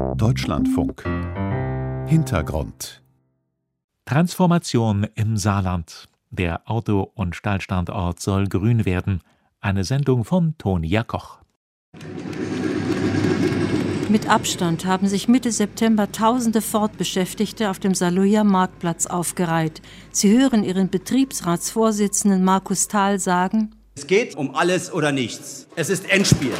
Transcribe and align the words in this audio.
Deutschlandfunk 0.00 1.04
Hintergrund 2.08 3.02
Transformation 4.06 5.06
im 5.14 5.36
Saarland. 5.36 6.08
Der 6.30 6.62
Auto- 6.68 7.10
und 7.14 7.36
Stahlstandort 7.36 8.18
soll 8.18 8.46
grün 8.46 8.86
werden. 8.86 9.20
Eine 9.60 9.84
Sendung 9.84 10.24
von 10.24 10.54
Tonia 10.56 11.02
Koch. 11.04 11.40
Mit 14.08 14.28
Abstand 14.28 14.86
haben 14.86 15.06
sich 15.06 15.28
Mitte 15.28 15.52
September 15.52 16.10
tausende 16.10 16.62
Ford-Beschäftigte 16.62 17.68
auf 17.68 17.78
dem 17.78 17.94
Saarlouier 17.94 18.42
Marktplatz 18.42 19.06
aufgereiht. 19.06 19.82
Sie 20.12 20.36
hören 20.36 20.64
ihren 20.64 20.88
Betriebsratsvorsitzenden 20.88 22.42
Markus 22.42 22.88
Thal 22.88 23.18
sagen: 23.18 23.72
Es 23.96 24.06
geht 24.06 24.34
um 24.34 24.54
alles 24.54 24.92
oder 24.92 25.12
nichts. 25.12 25.68
Es 25.76 25.90
ist 25.90 26.10
Endspiel. 26.10 26.52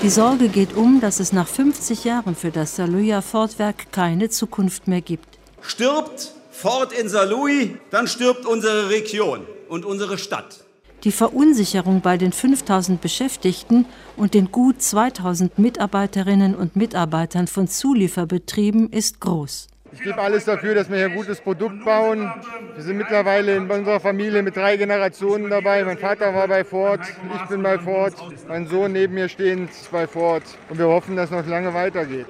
Die 0.00 0.10
Sorge 0.10 0.48
geht 0.48 0.76
um, 0.76 1.00
dass 1.00 1.18
es 1.18 1.32
nach 1.32 1.48
50 1.48 2.04
Jahren 2.04 2.36
für 2.36 2.52
das 2.52 2.76
Saarlouier 2.76 3.20
Ford-Werk 3.20 3.90
keine 3.90 4.28
Zukunft 4.28 4.86
mehr 4.86 5.00
gibt. 5.00 5.40
Stirbt 5.60 6.34
Ford 6.52 6.92
in 6.92 7.08
Saarlouis, 7.08 7.70
dann 7.90 8.06
stirbt 8.06 8.46
unsere 8.46 8.90
Region 8.90 9.40
und 9.68 9.84
unsere 9.84 10.16
Stadt. 10.16 10.64
Die 11.02 11.10
Verunsicherung 11.10 12.00
bei 12.00 12.16
den 12.16 12.32
5000 12.32 13.00
Beschäftigten 13.00 13.86
und 14.16 14.34
den 14.34 14.52
gut 14.52 14.80
2000 14.80 15.58
Mitarbeiterinnen 15.58 16.54
und 16.54 16.76
Mitarbeitern 16.76 17.48
von 17.48 17.66
Zulieferbetrieben 17.66 18.90
ist 18.92 19.20
groß. 19.20 19.66
Ich 19.98 20.04
gebe 20.04 20.22
alles 20.22 20.44
dafür, 20.44 20.76
dass 20.76 20.88
wir 20.88 20.96
hier 20.96 21.06
ein 21.06 21.16
gutes 21.16 21.40
Produkt 21.40 21.84
bauen. 21.84 22.30
Wir 22.76 22.84
sind 22.84 22.98
mittlerweile 22.98 23.56
in 23.56 23.68
unserer 23.68 23.98
Familie 23.98 24.44
mit 24.44 24.54
drei 24.54 24.76
Generationen 24.76 25.50
dabei. 25.50 25.82
Mein 25.82 25.98
Vater 25.98 26.32
war 26.32 26.46
bei 26.46 26.62
Ford, 26.62 27.00
ich 27.34 27.48
bin 27.48 27.64
bei 27.64 27.80
Ford, 27.80 28.14
mein 28.46 28.68
Sohn 28.68 28.92
neben 28.92 29.14
mir 29.14 29.28
stehend 29.28 29.70
bei 29.90 30.06
Ford. 30.06 30.44
Und 30.70 30.78
wir 30.78 30.86
hoffen, 30.86 31.16
dass 31.16 31.30
es 31.32 31.36
noch 31.36 31.46
lange 31.48 31.74
weitergeht. 31.74 32.26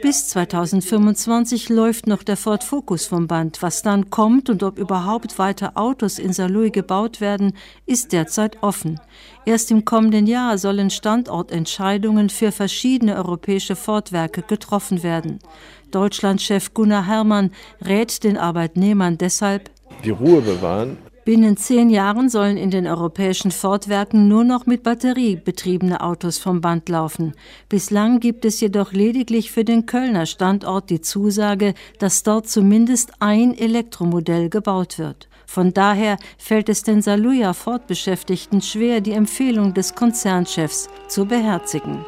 Bis 0.00 0.28
2025 0.28 1.70
läuft 1.70 2.06
noch 2.06 2.22
der 2.22 2.36
Ford 2.36 2.62
Focus 2.62 3.06
vom 3.06 3.26
Band. 3.26 3.62
Was 3.62 3.82
dann 3.82 4.10
kommt 4.10 4.48
und 4.48 4.62
ob 4.62 4.78
überhaupt 4.78 5.40
weiter 5.40 5.72
Autos 5.74 6.20
in 6.20 6.32
Saarlouis 6.32 6.70
gebaut 6.70 7.20
werden, 7.20 7.54
ist 7.86 8.12
derzeit 8.12 8.62
offen. 8.62 9.00
Erst 9.44 9.72
im 9.72 9.84
kommenden 9.84 10.28
Jahr 10.28 10.56
sollen 10.56 10.90
Standortentscheidungen 10.90 12.28
für 12.30 12.52
verschiedene 12.52 13.16
europäische 13.16 13.74
Ford-Werke 13.74 14.42
getroffen 14.42 15.02
werden. 15.02 15.40
Deutschlandchef 15.90 16.74
Gunnar 16.74 17.06
Herrmann 17.06 17.50
rät 17.84 18.24
den 18.24 18.36
Arbeitnehmern 18.36 19.18
deshalb, 19.18 19.70
die 20.04 20.10
Ruhe 20.10 20.40
bewahren. 20.40 20.98
Binnen 21.26 21.56
zehn 21.56 21.90
Jahren 21.90 22.28
sollen 22.28 22.56
in 22.56 22.70
den 22.70 22.86
europäischen 22.86 23.50
Ford-Werken 23.50 24.28
nur 24.28 24.44
noch 24.44 24.66
mit 24.66 24.84
Batterie 24.84 25.34
betriebene 25.34 26.00
Autos 26.00 26.38
vom 26.38 26.60
Band 26.60 26.88
laufen. 26.88 27.34
Bislang 27.68 28.20
gibt 28.20 28.44
es 28.44 28.60
jedoch 28.60 28.92
lediglich 28.92 29.50
für 29.50 29.64
den 29.64 29.86
Kölner 29.86 30.26
Standort 30.26 30.88
die 30.88 31.00
Zusage, 31.00 31.74
dass 31.98 32.22
dort 32.22 32.48
zumindest 32.48 33.10
ein 33.18 33.58
Elektromodell 33.58 34.50
gebaut 34.50 35.00
wird. 35.00 35.28
Von 35.46 35.74
daher 35.74 36.16
fällt 36.38 36.68
es 36.68 36.84
den 36.84 37.02
Saluja 37.02 37.54
Ford-Beschäftigten 37.54 38.62
schwer, 38.62 39.00
die 39.00 39.12
Empfehlung 39.12 39.74
des 39.74 39.96
Konzernchefs 39.96 40.88
zu 41.08 41.26
beherzigen. 41.26 42.04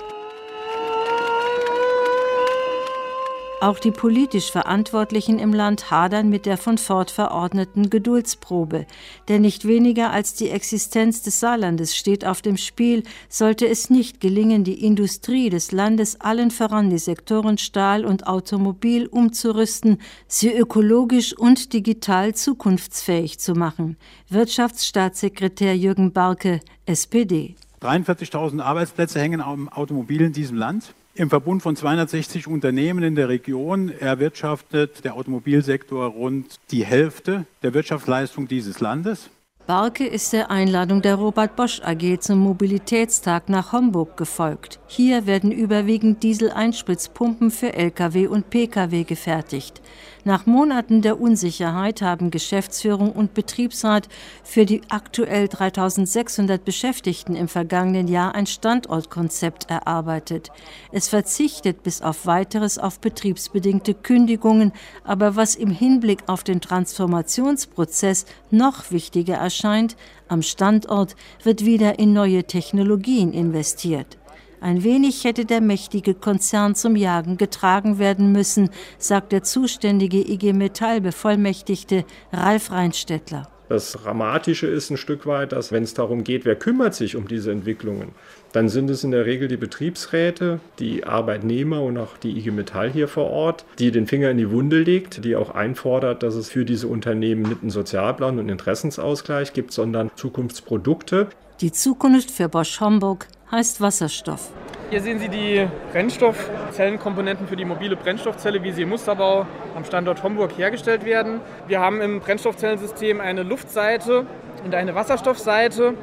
Auch 3.61 3.81
die 3.81 3.91
politisch 3.91 4.53
Verantwortlichen 4.53 5.41
im 5.41 5.53
Land 5.53 5.91
hadern 5.91 6.29
mit 6.29 6.47
der 6.47 6.57
von 6.57 6.79
Ford 6.79 7.11
verordneten 7.11 7.91
Geduldsprobe. 7.91 8.87
Denn 9.27 9.43
nicht 9.43 9.67
weniger 9.67 10.13
als 10.13 10.35
die 10.35 10.51
Existenz 10.51 11.23
des 11.23 11.41
Saarlandes 11.41 11.97
steht 11.97 12.25
auf 12.25 12.41
dem 12.41 12.57
Spiel, 12.57 13.03
sollte 13.29 13.67
es 13.67 13.91
nicht 13.91 14.21
gelingen, 14.21 14.63
die 14.63 14.85
Industrie 14.85 15.51
des 15.51 15.73
Landes 15.73 16.21
allen 16.21 16.53
voran 16.53 16.89
die 16.89 16.99
Sektoren 16.99 17.59
Stahl 17.59 18.05
und 18.05 18.29
Automobil 18.29 19.09
umzurüsten, 19.09 19.99
sie 20.29 20.57
ökologisch 20.57 21.37
und 21.37 21.73
digital 21.73 22.37
zukunftsfähig 22.37 23.41
zu 23.41 23.55
machen. 23.55 23.97
Wirtschaftsstaatssekretär 24.29 25.77
Jürgen 25.77 26.13
Barke, 26.13 26.61
SPD. 26.87 27.57
43.000 27.83 28.61
Arbeitsplätze 28.61 29.19
hängen 29.19 29.41
am 29.41 29.69
Automobil 29.69 30.21
in 30.21 30.33
diesem 30.33 30.57
Land. 30.57 30.95
Im 31.19 31.31
Verbund 31.31 31.65
von 31.65 31.75
260 31.75 32.47
Unternehmen 32.47 33.03
in 33.03 33.17
der 33.17 33.29
Region 33.29 33.89
erwirtschaftet 33.89 35.05
der 35.05 35.17
Automobilsektor 35.17 36.07
rund 36.07 36.61
die 36.71 36.85
Hälfte 36.85 37.45
der 37.65 37.75
Wirtschaftsleistung 37.75 38.47
dieses 38.47 38.79
Landes. 38.79 39.29
Barke 39.67 40.07
ist 40.07 40.33
der 40.33 40.53
Einladung 40.53 41.03
der 41.03 41.17
Robert 41.17 41.57
Bosch 41.57 41.81
AG 41.83 42.21
zum 42.21 42.39
Mobilitätstag 42.39 43.49
nach 43.49 43.73
Homburg 43.73 44.17
gefolgt. 44.17 44.78
Hier 44.91 45.27
werden 45.27 45.53
überwiegend 45.53 46.23
Diesel-Einspritzpumpen 46.23 47.51
für 47.51 47.75
Lkw 47.75 48.27
und 48.27 48.49
Pkw 48.49 49.05
gefertigt. 49.05 49.83
Nach 50.25 50.47
Monaten 50.47 51.03
der 51.03 51.21
Unsicherheit 51.21 52.01
haben 52.01 52.31
Geschäftsführung 52.31 53.13
und 53.13 53.35
Betriebsrat 53.35 54.09
für 54.43 54.65
die 54.65 54.81
aktuell 54.89 55.47
3600 55.47 56.65
Beschäftigten 56.65 57.37
im 57.37 57.49
vergangenen 57.49 58.09
Jahr 58.09 58.35
ein 58.35 58.47
Standortkonzept 58.47 59.69
erarbeitet. 59.69 60.51
Es 60.91 61.09
verzichtet 61.09 61.83
bis 61.83 62.01
auf 62.01 62.25
weiteres 62.25 62.79
auf 62.79 62.99
betriebsbedingte 62.99 63.93
Kündigungen, 63.93 64.73
aber 65.05 65.37
was 65.37 65.55
im 65.55 65.71
Hinblick 65.71 66.21
auf 66.29 66.45
den 66.45 66.63
Transformationsprozess 66.63 68.25
noch 68.51 68.91
wichtiger 68.91 69.35
erscheint, 69.35 69.97
am 70.29 70.41
Standort 70.41 71.15
wird 71.43 71.67
wieder 71.67 71.99
in 71.99 72.15
neue 72.15 72.45
Technologien 72.45 73.35
investiert. 73.35 74.17
Ein 74.61 74.83
wenig 74.83 75.25
hätte 75.25 75.45
der 75.45 75.61
mächtige 75.61 76.15
Konzern 76.15 76.75
zum 76.75 76.97
Jagen 76.97 77.37
getragen 77.37 77.99
werden 77.99 78.33
müssen, 78.33 78.71
sagt 78.99 79.33
der 79.33 79.45
zuständige 79.45 80.19
IG 80.19 80.53
Metall 80.53 81.01
Bevollmächtigte 81.01 82.05
Ralf 82.33 82.73
Reinstettler. 82.73 83.49
Das 83.69 83.93
Dramatische 83.93 84.67
ist 84.67 84.91
ein 84.91 84.97
Stück 84.97 85.27
weit, 85.27 85.53
dass 85.53 85.73
wenn 85.73 85.83
es 85.83 85.93
darum 85.93 86.25
geht, 86.25 86.47
wer 86.47 86.57
kümmert 86.57 86.95
sich 86.95 87.17
um 87.17 87.29
diese 87.29 87.53
Entwicklungen, 87.53 88.13
dann 88.53 88.71
sind 88.71 88.89
es 88.89 89.05
in 89.05 89.11
der 89.11 89.27
Regel 89.27 89.47
die 89.47 89.59
Betriebsräte, 89.59 90.59
die 90.79 91.05
Arbeitnehmer 91.05 91.83
und 91.83 91.99
auch 91.99 92.17
die 92.17 92.39
IG 92.39 92.51
Metall 92.51 92.91
hier 92.91 93.09
vor 93.09 93.27
Ort, 93.31 93.67
die 93.79 93.91
den 93.91 94.07
Finger 94.07 94.31
in 94.31 94.39
die 94.39 94.51
Wunde 94.51 94.79
legt, 94.79 95.23
die 95.23 95.37
auch 95.37 95.51
einfordert, 95.51 96.23
dass 96.23 96.35
es 96.35 96.49
für 96.49 96.65
diese 96.65 96.89
Unternehmen 96.89 97.43
nicht 97.43 97.61
einen 97.61 97.71
Sozialplan 97.71 98.39
und 98.39 98.49
Interessensausgleich 98.49 99.53
gibt, 99.53 99.73
sondern 99.73 100.11
Zukunftsprodukte. 100.17 101.29
Die 101.61 101.73
Zukunft 101.73 102.31
für 102.31 102.49
Bosch 102.49 102.81
Homburg 102.81 103.27
heißt 103.51 103.81
Wasserstoff. 103.81 104.51
Hier 104.91 105.03
sehen 105.03 105.19
Sie 105.19 105.29
die 105.29 105.69
Brennstoffzellenkomponenten 105.93 107.47
für 107.47 107.57
die 107.57 107.65
mobile 107.65 107.97
Brennstoffzelle, 107.97 108.63
wie 108.63 108.73
sie 108.73 108.83
im 108.83 108.89
Musterbau 108.89 109.47
am 109.77 109.85
Standort 109.85 110.23
Homburg 110.23 110.57
hergestellt 110.57 111.05
werden. 111.05 111.41
Wir 111.67 111.81
haben 111.81 112.01
im 112.01 112.21
Brennstoffzellensystem 112.21 113.21
eine 113.21 113.43
Luftseite 113.43 114.25
und 114.65 114.75
eine 114.75 114.95
Wasserstoffseite. 114.95 115.95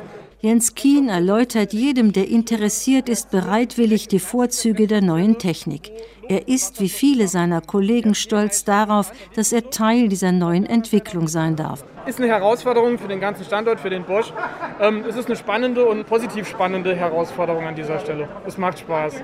Jens 0.46 0.76
Kien 0.76 1.10
erläutert 1.10 1.74
jedem, 1.74 2.14
der 2.14 2.28
interessiert 2.28 3.10
ist, 3.10 3.32
bereitwillig 3.32 4.08
die 4.08 4.20
Vorzüge 4.20 4.86
der 4.86 5.02
neuen 5.02 5.40
Technik. 5.40 5.92
Er 6.30 6.48
ist 6.48 6.80
wie 6.82 6.90
viele 6.90 7.28
seiner 7.28 7.62
Kollegen 7.62 8.14
stolz 8.14 8.64
darauf, 8.64 9.12
dass 9.36 9.52
er 9.52 9.72
Teil 9.72 10.08
dieser 10.08 10.32
neuen 10.32 10.68
Entwicklung 10.68 11.28
sein 11.28 11.56
darf. 11.56 11.84
Ist 12.06 12.20
eine 12.20 12.28
Herausforderung 12.28 13.00
für 13.00 13.08
den 13.08 13.20
ganzen 13.20 13.44
Standort, 13.44 13.80
für 13.80 13.90
den 13.90 14.04
Bosch. 14.04 14.32
Ähm, 14.80 15.04
es 15.10 15.16
ist 15.16 15.26
eine 15.26 15.36
spannende 15.36 15.84
und 15.84 16.06
positiv 16.06 16.48
spannende 16.48 16.96
Herausforderung 16.96 17.66
an 17.66 17.74
dieser 17.74 17.98
Stelle. 17.98 18.30
Es 18.46 18.60
macht 18.60 18.78
Spaß. 18.78 19.16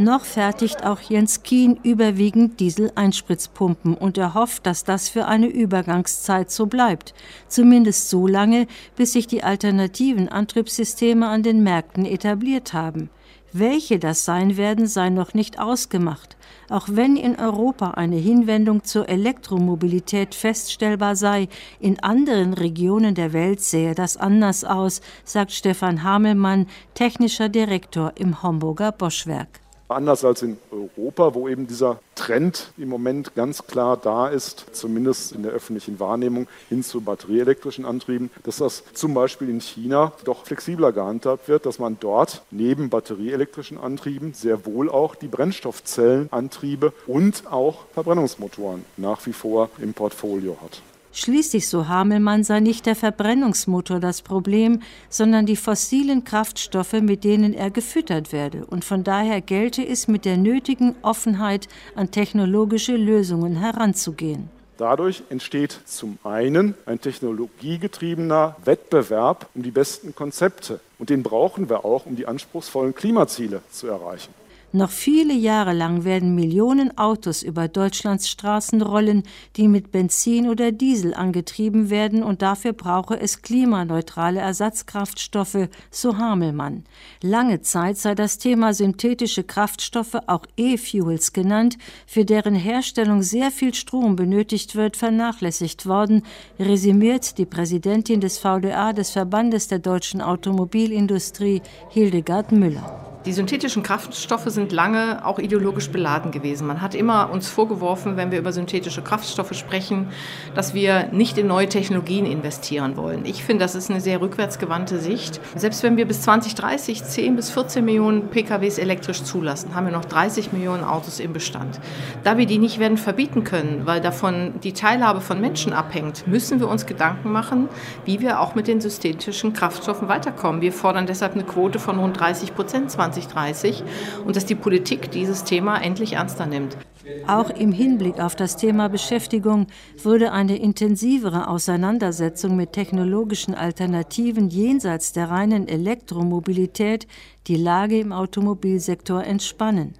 Noch 0.00 0.24
fertigt 0.24 0.82
auch 0.86 0.98
Jens 1.02 1.42
Kien 1.42 1.78
überwiegend 1.82 2.58
Diesel-Einspritzpumpen 2.58 3.92
und 3.92 4.16
er 4.16 4.32
hofft, 4.32 4.64
dass 4.64 4.82
das 4.82 5.10
für 5.10 5.26
eine 5.26 5.46
Übergangszeit 5.46 6.50
so 6.50 6.64
bleibt. 6.64 7.12
Zumindest 7.48 8.08
so 8.08 8.26
lange, 8.26 8.66
bis 8.96 9.12
sich 9.12 9.26
die 9.26 9.42
alternativen 9.42 10.30
Antriebssysteme 10.30 11.28
an 11.28 11.42
den 11.42 11.62
Märkten 11.62 12.06
etabliert 12.06 12.72
haben. 12.72 13.10
Welche 13.52 13.98
das 13.98 14.24
sein 14.24 14.56
werden, 14.56 14.86
sei 14.86 15.10
noch 15.10 15.34
nicht 15.34 15.60
ausgemacht. 15.60 16.38
Auch 16.70 16.86
wenn 16.90 17.16
in 17.16 17.38
Europa 17.38 17.90
eine 17.90 18.16
Hinwendung 18.16 18.84
zur 18.84 19.06
Elektromobilität 19.06 20.34
feststellbar 20.34 21.14
sei, 21.14 21.50
in 21.78 22.02
anderen 22.02 22.54
Regionen 22.54 23.14
der 23.14 23.34
Welt 23.34 23.60
sähe 23.60 23.94
das 23.94 24.16
anders 24.16 24.64
aus, 24.64 25.02
sagt 25.24 25.52
Stefan 25.52 26.02
Hamelmann, 26.02 26.68
technischer 26.94 27.50
Direktor 27.50 28.12
im 28.14 28.42
Homburger 28.42 28.92
Boschwerk. 28.92 29.60
Anders 29.90 30.24
als 30.24 30.42
in 30.42 30.56
Europa, 30.70 31.34
wo 31.34 31.48
eben 31.48 31.66
dieser 31.66 31.98
Trend 32.14 32.72
im 32.78 32.88
Moment 32.88 33.34
ganz 33.34 33.66
klar 33.66 33.96
da 33.96 34.28
ist, 34.28 34.66
zumindest 34.72 35.32
in 35.32 35.42
der 35.42 35.50
öffentlichen 35.50 35.98
Wahrnehmung, 35.98 36.46
hin 36.68 36.84
zu 36.84 37.00
batterieelektrischen 37.00 37.84
Antrieben, 37.84 38.30
dass 38.44 38.58
das 38.58 38.84
zum 38.94 39.14
Beispiel 39.14 39.48
in 39.48 39.60
China 39.60 40.12
doch 40.24 40.44
flexibler 40.44 40.92
gehandhabt 40.92 41.48
wird, 41.48 41.66
dass 41.66 41.80
man 41.80 41.96
dort 41.98 42.42
neben 42.52 42.88
batterieelektrischen 42.88 43.78
Antrieben 43.78 44.32
sehr 44.32 44.64
wohl 44.64 44.88
auch 44.88 45.16
die 45.16 45.28
Brennstoffzellenantriebe 45.28 46.92
und 47.08 47.50
auch 47.50 47.86
Verbrennungsmotoren 47.92 48.84
nach 48.96 49.26
wie 49.26 49.32
vor 49.32 49.70
im 49.78 49.92
Portfolio 49.92 50.56
hat. 50.62 50.82
Schließlich, 51.12 51.68
so 51.68 51.88
Hamelmann, 51.88 52.44
sei 52.44 52.60
nicht 52.60 52.86
der 52.86 52.94
Verbrennungsmotor 52.94 53.98
das 53.98 54.22
Problem, 54.22 54.80
sondern 55.08 55.44
die 55.44 55.56
fossilen 55.56 56.22
Kraftstoffe, 56.22 56.92
mit 56.92 57.24
denen 57.24 57.52
er 57.52 57.70
gefüttert 57.70 58.32
werde. 58.32 58.64
Und 58.64 58.84
von 58.84 59.02
daher 59.02 59.40
gelte 59.40 59.84
es, 59.86 60.06
mit 60.06 60.24
der 60.24 60.36
nötigen 60.36 60.94
Offenheit 61.02 61.66
an 61.96 62.12
technologische 62.12 62.94
Lösungen 62.96 63.56
heranzugehen. 63.56 64.50
Dadurch 64.78 65.24
entsteht 65.28 65.78
zum 65.84 66.18
einen 66.24 66.74
ein 66.86 67.00
technologiegetriebener 67.00 68.56
Wettbewerb 68.64 69.48
um 69.54 69.62
die 69.62 69.72
besten 69.72 70.14
Konzepte. 70.14 70.80
Und 70.98 71.10
den 71.10 71.22
brauchen 71.22 71.68
wir 71.68 71.84
auch, 71.84 72.06
um 72.06 72.16
die 72.16 72.26
anspruchsvollen 72.26 72.94
Klimaziele 72.94 73.60
zu 73.70 73.88
erreichen. 73.88 74.32
Noch 74.72 74.90
viele 74.90 75.34
Jahre 75.34 75.72
lang 75.72 76.04
werden 76.04 76.36
Millionen 76.36 76.96
Autos 76.96 77.42
über 77.42 77.66
Deutschlands 77.66 78.28
Straßen 78.28 78.82
rollen, 78.82 79.24
die 79.56 79.66
mit 79.66 79.90
Benzin 79.90 80.48
oder 80.48 80.70
Diesel 80.70 81.12
angetrieben 81.12 81.90
werden, 81.90 82.22
und 82.22 82.40
dafür 82.40 82.72
brauche 82.72 83.18
es 83.18 83.42
klimaneutrale 83.42 84.38
Ersatzkraftstoffe, 84.38 85.68
so 85.90 86.18
Hamelmann. 86.18 86.84
Lange 87.20 87.62
Zeit 87.62 87.96
sei 87.96 88.14
das 88.14 88.38
Thema 88.38 88.72
synthetische 88.72 89.42
Kraftstoffe, 89.42 90.20
auch 90.28 90.46
E-Fuels 90.56 91.32
genannt, 91.32 91.76
für 92.06 92.24
deren 92.24 92.54
Herstellung 92.54 93.22
sehr 93.22 93.50
viel 93.50 93.74
Strom 93.74 94.14
benötigt 94.14 94.76
wird, 94.76 94.96
vernachlässigt 94.96 95.86
worden, 95.86 96.22
resümiert 96.60 97.38
die 97.38 97.46
Präsidentin 97.46 98.20
des 98.20 98.38
VDA 98.38 98.92
des 98.92 99.10
Verbandes 99.10 99.66
der 99.66 99.80
deutschen 99.80 100.20
Automobilindustrie, 100.20 101.60
Hildegard 101.88 102.52
Müller. 102.52 103.09
Die 103.26 103.34
synthetischen 103.34 103.82
Kraftstoffe 103.82 104.46
sind 104.46 104.72
lange 104.72 105.26
auch 105.26 105.38
ideologisch 105.38 105.90
beladen 105.90 106.30
gewesen. 106.30 106.66
Man 106.66 106.80
hat 106.80 106.94
immer 106.94 107.28
uns 107.30 107.50
vorgeworfen, 107.50 108.16
wenn 108.16 108.30
wir 108.30 108.38
über 108.38 108.50
synthetische 108.50 109.02
Kraftstoffe 109.02 109.52
sprechen, 109.52 110.08
dass 110.54 110.72
wir 110.72 111.08
nicht 111.12 111.36
in 111.36 111.46
neue 111.46 111.68
Technologien 111.68 112.24
investieren 112.24 112.96
wollen. 112.96 113.26
Ich 113.26 113.44
finde, 113.44 113.64
das 113.64 113.74
ist 113.74 113.90
eine 113.90 114.00
sehr 114.00 114.22
rückwärtsgewandte 114.22 114.98
Sicht. 114.98 115.38
Selbst 115.54 115.82
wenn 115.82 115.98
wir 115.98 116.06
bis 116.06 116.22
2030 116.22 117.04
10 117.04 117.36
bis 117.36 117.50
14 117.50 117.84
Millionen 117.84 118.28
PKWs 118.28 118.78
elektrisch 118.78 119.22
zulassen, 119.22 119.74
haben 119.74 119.84
wir 119.84 119.92
noch 119.92 120.06
30 120.06 120.52
Millionen 120.52 120.82
Autos 120.82 121.20
im 121.20 121.34
Bestand. 121.34 121.78
Da 122.24 122.38
wir 122.38 122.46
die 122.46 122.56
nicht 122.56 122.78
werden 122.78 122.96
verbieten 122.96 123.44
können, 123.44 123.82
weil 123.84 124.00
davon 124.00 124.54
die 124.64 124.72
Teilhabe 124.72 125.20
von 125.20 125.42
Menschen 125.42 125.74
abhängt, 125.74 126.26
müssen 126.26 126.58
wir 126.58 126.68
uns 126.68 126.86
Gedanken 126.86 127.30
machen, 127.32 127.68
wie 128.06 128.20
wir 128.20 128.40
auch 128.40 128.54
mit 128.54 128.66
den 128.66 128.80
synthetischen 128.80 129.52
Kraftstoffen 129.52 130.08
weiterkommen. 130.08 130.62
Wir 130.62 130.72
fordern 130.72 131.04
deshalb 131.04 131.34
eine 131.34 131.44
Quote 131.44 131.78
von 131.78 131.98
rund 131.98 132.18
30 132.18 132.54
Prozent 132.54 132.90
2030 133.10 133.82
und 134.24 134.36
dass 134.36 134.46
die 134.46 134.54
Politik 134.54 135.10
dieses 135.10 135.44
Thema 135.44 135.78
endlich 135.78 136.14
ernster 136.14 136.46
nimmt. 136.46 136.76
Auch 137.26 137.50
im 137.50 137.72
Hinblick 137.72 138.20
auf 138.20 138.36
das 138.36 138.56
Thema 138.56 138.88
Beschäftigung 138.88 139.68
würde 140.02 140.32
eine 140.32 140.56
intensivere 140.56 141.48
Auseinandersetzung 141.48 142.56
mit 142.56 142.72
technologischen 142.72 143.54
Alternativen 143.54 144.50
jenseits 144.50 145.12
der 145.12 145.30
reinen 145.30 145.66
Elektromobilität 145.66 147.06
die 147.46 147.56
Lage 147.56 147.98
im 147.98 148.12
Automobilsektor 148.12 149.24
entspannen. 149.24 149.94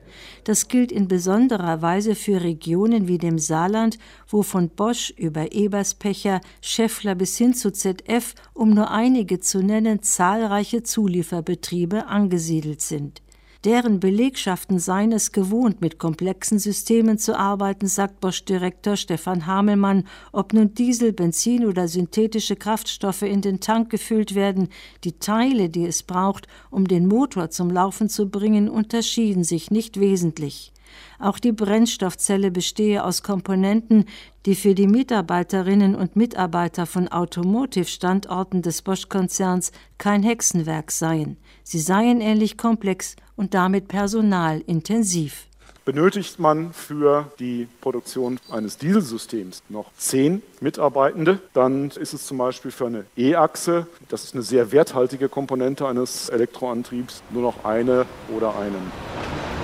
Das 0.44 0.69
gilt 0.69 0.93
in 0.93 1.08
besonderer 1.08 1.81
Weise 1.81 2.14
für 2.14 2.43
Regionen 2.43 3.08
wie 3.08 3.19
dem 3.19 3.38
Saarland, 3.38 3.99
wo 4.29 4.43
von 4.43 4.69
Bosch 4.69 5.11
über 5.17 5.53
Eberspecher, 5.53 6.41
Scheffler 6.61 7.14
bis 7.14 7.38
hin 7.38 7.55
zu 7.55 7.73
ZF, 7.73 8.35
um 8.53 8.70
nur 8.70 8.91
einige 8.91 9.41
zu 9.41 9.62
nennen, 9.62 10.03
zahlreiche 10.03 10.82
Zulieferbetriebe 10.82 12.06
angesiedelt 12.06 12.82
sind. 12.82 13.23
Deren 13.65 14.01
Belegschaften 14.01 14.79
seien 14.79 15.12
es 15.12 15.33
gewohnt, 15.33 15.83
mit 15.83 15.99
komplexen 15.99 16.59
Systemen 16.59 17.19
zu 17.19 17.39
arbeiten, 17.39 17.89
sagt 17.89 18.19
Bosch-Direktor 18.21 18.97
Stefan 18.97 19.47
Hamelmann. 19.47 20.05
Ob 20.33 20.55
nun 20.55 20.73
Diesel, 20.73 21.12
Benzin 21.12 21.67
oder 21.67 21.87
synthetische 21.87 22.57
Kraftstoffe 22.57 23.21
in 23.21 23.43
den 23.43 23.61
Tank 23.61 23.91
gefüllt 23.91 24.35
werden, 24.35 24.71
die 25.05 25.19
Teile, 25.19 25.69
die 25.69 25.85
es 25.85 26.03
braucht, 26.03 26.49
um 26.71 26.89
den 26.89 27.07
Motor 27.07 27.51
zum 27.51 27.69
Laufen 27.69 28.09
zu 28.09 28.31
bringen, 28.31 28.71
unterschieden 28.71 29.45
sich 29.45 29.71
nicht 29.71 30.01
wesentlich. 30.01 30.73
Auch 31.20 31.38
die 31.38 31.52
Brennstoffzelle 31.52 32.50
bestehe 32.50 33.05
aus 33.05 33.22
Komponenten, 33.22 34.06
die 34.46 34.55
für 34.55 34.75
die 34.75 34.87
Mitarbeiterinnen 34.87 35.94
und 35.94 36.17
Mitarbeiter 36.17 36.87
von 36.87 37.08
Automotive-Standorten 37.08 38.62
des 38.62 38.81
Bosch-Konzerns 38.81 39.70
kein 39.99 40.22
Hexenwerk 40.22 40.90
seien. 40.90 41.37
Sie 41.62 41.78
seien 41.78 42.22
ähnlich 42.22 42.56
komplex 42.56 43.17
und 43.37 43.52
damit 43.52 43.88
personalintensiv. 43.88 45.46
Benötigt 45.84 46.38
man 46.38 46.72
für 46.72 47.31
die 47.38 47.69
Produktion 47.82 48.40
eines 48.50 48.78
Dieselsystems 48.78 49.62
noch 49.69 49.93
zehn 49.99 50.43
Mitarbeitende, 50.61 51.40
dann 51.52 51.90
ist 51.90 52.14
es 52.14 52.26
zum 52.26 52.38
Beispiel 52.38 52.70
für 52.70 52.87
eine 52.87 53.05
E-Achse, 53.17 53.87
das 54.08 54.25
ist 54.25 54.34
eine 54.34 54.43
sehr 54.43 54.72
werthaltige 54.72 55.28
Komponente 55.28 55.87
eines 55.87 56.28
Elektroantriebs, 56.31 57.22
nur 57.31 57.43
noch 57.43 57.64
eine 57.64 58.06
oder 58.34 58.56
einen. 58.58 59.60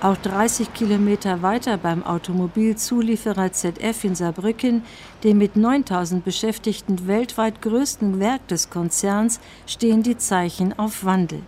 Auch 0.00 0.16
30 0.16 0.74
Kilometer 0.74 1.40
weiter 1.40 1.78
beim 1.78 2.04
Automobilzulieferer 2.04 3.52
ZF 3.52 4.04
in 4.04 4.14
Saarbrücken, 4.14 4.82
dem 5.22 5.38
mit 5.38 5.56
9000 5.56 6.24
Beschäftigten 6.24 7.06
weltweit 7.06 7.62
größten 7.62 8.20
Werk 8.20 8.46
des 8.48 8.68
Konzerns, 8.68 9.40
stehen 9.66 10.02
die 10.02 10.18
Zeichen 10.18 10.78
auf 10.78 11.04
Wandel. 11.04 11.40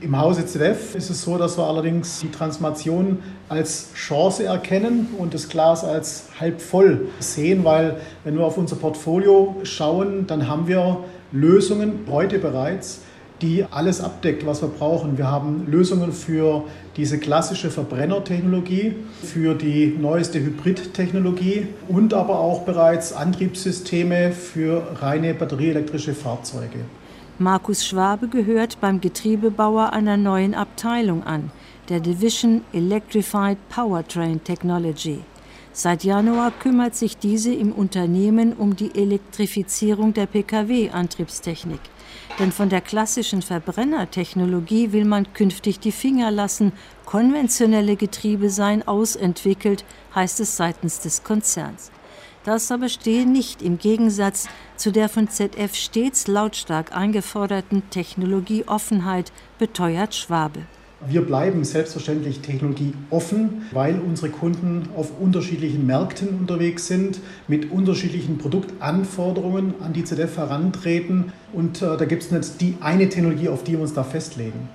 Im 0.00 0.18
Hause 0.18 0.44
ZF 0.44 0.94
ist 0.94 1.08
es 1.08 1.22
so, 1.22 1.38
dass 1.38 1.56
wir 1.56 1.64
allerdings 1.64 2.20
die 2.20 2.30
Transformation 2.30 3.22
als 3.48 3.92
Chance 3.94 4.44
erkennen 4.44 5.08
und 5.18 5.32
das 5.32 5.48
Glas 5.48 5.82
als 5.82 6.28
halb 6.38 6.60
voll 6.60 7.08
sehen, 7.20 7.64
weil 7.64 8.00
wenn 8.22 8.36
wir 8.36 8.44
auf 8.44 8.58
unser 8.58 8.76
Portfolio 8.76 9.56
schauen, 9.62 10.26
dann 10.26 10.46
haben 10.46 10.68
wir 10.68 11.04
Lösungen 11.32 12.00
heute 12.10 12.38
bereits, 12.38 13.00
die 13.44 13.66
alles 13.70 14.00
abdeckt, 14.00 14.46
was 14.46 14.62
wir 14.62 14.68
brauchen. 14.68 15.18
Wir 15.18 15.30
haben 15.30 15.66
Lösungen 15.66 16.12
für 16.12 16.64
diese 16.96 17.18
klassische 17.18 17.70
Verbrennertechnologie, 17.70 18.96
für 19.22 19.54
die 19.54 19.94
neueste 20.00 20.40
Hybridtechnologie 20.40 21.66
und 21.86 22.14
aber 22.14 22.38
auch 22.38 22.62
bereits 22.62 23.12
Antriebssysteme 23.12 24.32
für 24.32 24.96
reine 25.02 25.34
batterieelektrische 25.34 26.14
Fahrzeuge. 26.14 26.78
Markus 27.38 27.84
Schwabe 27.84 28.28
gehört 28.28 28.80
beim 28.80 29.02
Getriebebauer 29.02 29.92
einer 29.92 30.16
neuen 30.16 30.54
Abteilung 30.54 31.22
an, 31.24 31.50
der 31.90 32.00
Division 32.00 32.62
Electrified 32.72 33.58
Powertrain 33.68 34.42
Technology. 34.42 35.18
Seit 35.72 36.04
Januar 36.04 36.50
kümmert 36.52 36.94
sich 36.94 37.18
diese 37.18 37.52
im 37.52 37.72
Unternehmen 37.72 38.54
um 38.54 38.74
die 38.74 38.94
Elektrifizierung 38.94 40.14
der 40.14 40.26
Pkw-Antriebstechnik. 40.26 41.80
Denn 42.40 42.50
von 42.50 42.68
der 42.68 42.80
klassischen 42.80 43.42
Verbrennertechnologie 43.42 44.92
will 44.92 45.04
man 45.04 45.32
künftig 45.34 45.78
die 45.78 45.92
Finger 45.92 46.32
lassen. 46.32 46.72
Konventionelle 47.04 47.94
Getriebe 47.94 48.50
seien 48.50 48.86
ausentwickelt, 48.86 49.84
heißt 50.14 50.40
es 50.40 50.56
seitens 50.56 50.98
des 50.98 51.22
Konzerns. 51.22 51.92
Das 52.42 52.72
aber 52.72 52.88
stehe 52.88 53.24
nicht 53.24 53.62
im 53.62 53.78
Gegensatz 53.78 54.48
zu 54.76 54.90
der 54.90 55.08
von 55.08 55.28
ZF 55.28 55.74
stets 55.74 56.26
lautstark 56.26 56.94
eingeforderten 56.94 57.88
Technologieoffenheit, 57.90 59.32
beteuert 59.58 60.14
Schwabe. 60.14 60.66
Wir 61.06 61.20
bleiben 61.20 61.64
selbstverständlich 61.64 62.40
technologieoffen, 62.40 63.66
weil 63.72 64.00
unsere 64.00 64.30
Kunden 64.30 64.88
auf 64.96 65.12
unterschiedlichen 65.20 65.86
Märkten 65.86 66.28
unterwegs 66.28 66.86
sind, 66.86 67.20
mit 67.46 67.70
unterschiedlichen 67.70 68.38
Produktanforderungen 68.38 69.74
an 69.80 69.92
die 69.92 70.04
ZF 70.04 70.38
herantreten. 70.38 71.32
Und 71.52 71.82
äh, 71.82 71.96
da 71.96 72.04
gibt 72.06 72.22
es 72.22 72.30
nicht 72.30 72.60
die 72.60 72.76
eine 72.80 73.08
Technologie, 73.08 73.48
auf 73.48 73.64
die 73.64 73.72
wir 73.72 73.80
uns 73.80 73.92
da 73.92 74.02
festlegen. 74.02 74.68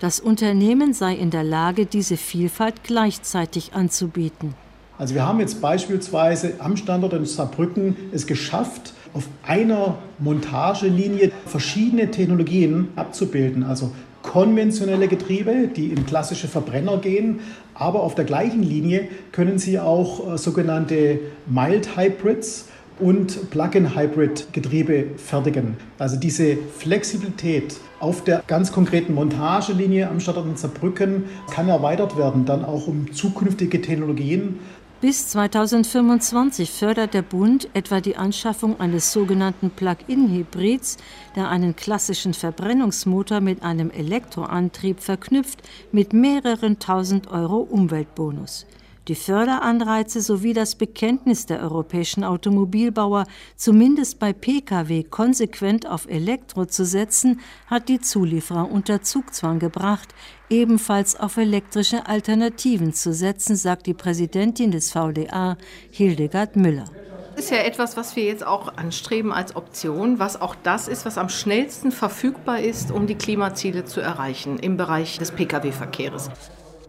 Das 0.00 0.18
Unternehmen 0.18 0.92
sei 0.92 1.14
in 1.14 1.30
der 1.30 1.44
Lage, 1.44 1.86
diese 1.86 2.16
Vielfalt 2.16 2.82
gleichzeitig 2.82 3.72
anzubieten. 3.72 4.54
Also 4.98 5.14
wir 5.14 5.26
haben 5.26 5.40
jetzt 5.40 5.60
beispielsweise 5.60 6.54
am 6.58 6.76
Standort 6.76 7.12
in 7.12 7.24
Saarbrücken 7.26 7.96
es 8.12 8.26
geschafft, 8.26 8.94
auf 9.12 9.28
einer 9.46 9.96
Montagelinie 10.18 11.32
verschiedene 11.46 12.10
Technologien 12.10 12.88
abzubilden. 12.96 13.62
Also 13.62 13.92
konventionelle 14.26 15.08
Getriebe, 15.08 15.68
die 15.68 15.86
in 15.86 16.04
klassische 16.04 16.48
Verbrenner 16.48 16.98
gehen, 16.98 17.40
aber 17.74 18.02
auf 18.02 18.14
der 18.14 18.24
gleichen 18.24 18.62
Linie 18.62 19.08
können 19.32 19.58
Sie 19.58 19.78
auch 19.78 20.34
äh, 20.34 20.38
sogenannte 20.38 21.20
Mild 21.46 21.96
Hybrids 21.96 22.68
und 22.98 23.50
Plug-in-Hybrid-Getriebe 23.50 25.06
fertigen. 25.16 25.76
Also 25.98 26.16
diese 26.16 26.56
Flexibilität 26.56 27.76
auf 28.00 28.24
der 28.24 28.42
ganz 28.46 28.72
konkreten 28.72 29.14
Montagelinie 29.14 30.08
am 30.08 30.20
Standort 30.20 30.46
in 30.46 30.56
Saarbrücken 30.56 31.24
kann 31.50 31.68
erweitert 31.68 32.16
werden, 32.16 32.44
dann 32.46 32.64
auch 32.64 32.86
um 32.86 33.12
zukünftige 33.12 33.80
Technologien 33.80 34.58
bis 35.06 35.28
2025 35.28 36.68
fördert 36.68 37.14
der 37.14 37.22
Bund 37.22 37.68
etwa 37.74 38.00
die 38.00 38.16
Anschaffung 38.16 38.80
eines 38.80 39.12
sogenannten 39.12 39.70
Plug-in-Hybrids, 39.70 40.96
der 41.36 41.48
einen 41.48 41.76
klassischen 41.76 42.34
Verbrennungsmotor 42.34 43.40
mit 43.40 43.62
einem 43.62 43.92
Elektroantrieb 43.92 44.98
verknüpft, 44.98 45.62
mit 45.92 46.12
mehreren 46.12 46.80
tausend 46.80 47.28
Euro 47.28 47.58
Umweltbonus. 47.58 48.66
Die 49.06 49.14
Förderanreize 49.14 50.20
sowie 50.20 50.52
das 50.52 50.74
Bekenntnis 50.74 51.46
der 51.46 51.62
europäischen 51.62 52.24
Automobilbauer, 52.24 53.26
zumindest 53.54 54.18
bei 54.18 54.32
Pkw 54.32 55.04
konsequent 55.04 55.86
auf 55.86 56.08
Elektro 56.08 56.64
zu 56.64 56.84
setzen, 56.84 57.38
hat 57.68 57.88
die 57.88 58.00
Zulieferer 58.00 58.68
unter 58.68 59.02
Zugzwang 59.02 59.60
gebracht, 59.60 60.12
ebenfalls 60.50 61.18
auf 61.18 61.36
elektrische 61.36 62.06
Alternativen 62.06 62.92
zu 62.92 63.12
setzen, 63.12 63.56
sagt 63.56 63.86
die 63.86 63.94
Präsidentin 63.94 64.70
des 64.70 64.92
VDA, 64.92 65.56
Hildegard 65.90 66.56
Müller. 66.56 66.84
Das 67.34 67.44
ist 67.44 67.50
ja 67.50 67.58
etwas, 67.58 67.98
was 67.98 68.16
wir 68.16 68.24
jetzt 68.24 68.46
auch 68.46 68.76
anstreben 68.78 69.30
als 69.30 69.56
Option, 69.56 70.18
was 70.18 70.40
auch 70.40 70.54
das 70.62 70.88
ist, 70.88 71.04
was 71.04 71.18
am 71.18 71.28
schnellsten 71.28 71.92
verfügbar 71.92 72.60
ist, 72.60 72.90
um 72.90 73.06
die 73.06 73.14
Klimaziele 73.14 73.84
zu 73.84 74.00
erreichen 74.00 74.58
im 74.58 74.78
Bereich 74.78 75.18
des 75.18 75.32
Pkw-Verkehrs. 75.32 76.30